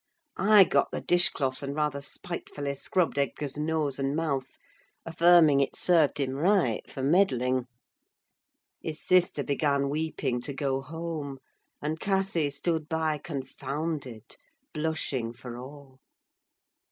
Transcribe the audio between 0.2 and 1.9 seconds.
I got the dish cloth, and